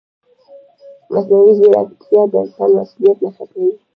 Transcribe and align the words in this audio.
مصنوعي 1.13 1.51
ځیرکتیا 1.57 2.21
د 2.31 2.33
انسان 2.43 2.69
مسؤلیت 2.77 3.17
نه 3.25 3.29
ختموي. 3.35 3.73